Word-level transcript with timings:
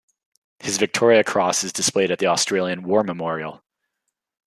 His 0.57 0.79
Victoria 0.79 1.23
Cross 1.23 1.63
is 1.63 1.71
displayed 1.71 2.09
at 2.09 2.17
the 2.17 2.25
Australian 2.25 2.81
War 2.81 3.03
Memorial. 3.03 3.61